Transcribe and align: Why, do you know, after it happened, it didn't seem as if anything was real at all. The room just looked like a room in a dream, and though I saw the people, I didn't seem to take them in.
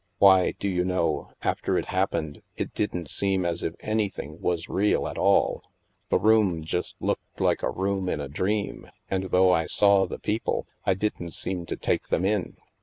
Why, 0.17 0.53
do 0.57 0.67
you 0.67 0.83
know, 0.83 1.29
after 1.43 1.77
it 1.77 1.85
happened, 1.85 2.41
it 2.57 2.73
didn't 2.73 3.07
seem 3.11 3.45
as 3.45 3.61
if 3.61 3.75
anything 3.81 4.41
was 4.41 4.67
real 4.67 5.07
at 5.07 5.15
all. 5.19 5.63
The 6.09 6.17
room 6.17 6.63
just 6.63 6.95
looked 6.99 7.39
like 7.39 7.61
a 7.61 7.69
room 7.69 8.09
in 8.09 8.19
a 8.19 8.27
dream, 8.27 8.89
and 9.11 9.25
though 9.25 9.51
I 9.51 9.67
saw 9.67 10.07
the 10.07 10.17
people, 10.17 10.65
I 10.87 10.95
didn't 10.95 11.35
seem 11.35 11.67
to 11.67 11.75
take 11.77 12.07
them 12.07 12.25
in. 12.25 12.57